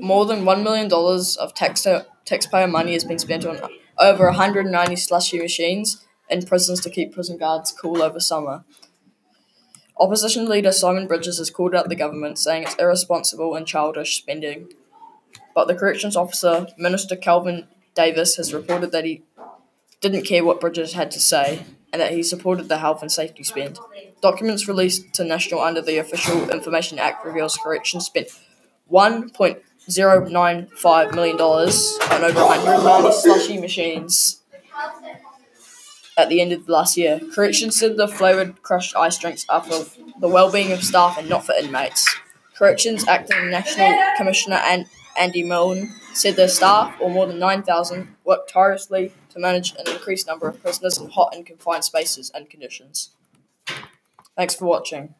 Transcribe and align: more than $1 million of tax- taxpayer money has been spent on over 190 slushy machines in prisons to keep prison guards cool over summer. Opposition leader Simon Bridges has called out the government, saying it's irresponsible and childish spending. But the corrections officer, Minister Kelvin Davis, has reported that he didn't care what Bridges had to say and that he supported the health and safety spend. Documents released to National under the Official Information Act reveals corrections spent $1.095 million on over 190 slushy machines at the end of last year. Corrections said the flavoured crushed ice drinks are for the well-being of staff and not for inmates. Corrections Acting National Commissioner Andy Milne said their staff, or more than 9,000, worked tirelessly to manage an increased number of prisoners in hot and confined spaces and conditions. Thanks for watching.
more 0.00 0.26
than 0.26 0.44
$1 0.44 0.62
million 0.62 0.90
of 0.92 1.54
tax- 1.54 1.86
taxpayer 2.24 2.66
money 2.66 2.92
has 2.92 3.04
been 3.04 3.18
spent 3.18 3.44
on 3.44 3.60
over 3.98 4.26
190 4.26 4.96
slushy 4.96 5.38
machines 5.38 6.04
in 6.28 6.44
prisons 6.44 6.80
to 6.80 6.90
keep 6.90 7.12
prison 7.12 7.38
guards 7.38 7.72
cool 7.72 8.02
over 8.02 8.20
summer. 8.20 8.64
Opposition 9.98 10.48
leader 10.48 10.70
Simon 10.70 11.08
Bridges 11.08 11.38
has 11.38 11.50
called 11.50 11.74
out 11.74 11.88
the 11.88 11.96
government, 11.96 12.38
saying 12.38 12.64
it's 12.64 12.76
irresponsible 12.76 13.54
and 13.54 13.66
childish 13.66 14.16
spending. 14.16 14.68
But 15.54 15.66
the 15.66 15.74
corrections 15.74 16.14
officer, 16.14 16.68
Minister 16.78 17.16
Kelvin 17.16 17.66
Davis, 17.94 18.36
has 18.36 18.54
reported 18.54 18.92
that 18.92 19.04
he 19.04 19.24
didn't 20.00 20.22
care 20.22 20.44
what 20.44 20.60
Bridges 20.60 20.92
had 20.92 21.10
to 21.10 21.20
say 21.20 21.64
and 21.92 22.00
that 22.00 22.12
he 22.12 22.22
supported 22.22 22.68
the 22.68 22.78
health 22.78 23.02
and 23.02 23.10
safety 23.10 23.42
spend. 23.42 23.78
Documents 24.22 24.68
released 24.68 25.12
to 25.14 25.24
National 25.24 25.60
under 25.60 25.82
the 25.82 25.98
Official 25.98 26.50
Information 26.50 26.98
Act 26.98 27.24
reveals 27.24 27.56
corrections 27.56 28.06
spent 28.06 28.28
$1.095 29.88 31.14
million 31.14 31.40
on 31.40 32.24
over 32.24 32.44
190 32.44 33.12
slushy 33.12 33.58
machines 33.58 34.42
at 36.16 36.28
the 36.28 36.40
end 36.40 36.52
of 36.52 36.68
last 36.68 36.96
year. 36.96 37.20
Corrections 37.34 37.78
said 37.78 37.96
the 37.96 38.06
flavoured 38.06 38.62
crushed 38.62 38.94
ice 38.96 39.16
drinks 39.18 39.46
are 39.48 39.62
for 39.62 39.86
the 40.20 40.28
well-being 40.28 40.72
of 40.72 40.82
staff 40.84 41.16
and 41.16 41.28
not 41.28 41.46
for 41.46 41.54
inmates. 41.54 42.06
Corrections 42.54 43.06
Acting 43.06 43.50
National 43.50 43.96
Commissioner 44.16 44.60
Andy 45.18 45.42
Milne 45.44 45.94
said 46.12 46.36
their 46.36 46.48
staff, 46.48 46.96
or 47.00 47.08
more 47.08 47.26
than 47.26 47.38
9,000, 47.38 48.16
worked 48.24 48.50
tirelessly 48.50 49.12
to 49.30 49.38
manage 49.38 49.72
an 49.72 49.86
increased 49.86 50.26
number 50.26 50.48
of 50.48 50.60
prisoners 50.60 50.98
in 50.98 51.08
hot 51.08 51.34
and 51.34 51.46
confined 51.46 51.84
spaces 51.84 52.30
and 52.34 52.50
conditions. 52.50 53.10
Thanks 54.36 54.54
for 54.54 54.64
watching. 54.64 55.14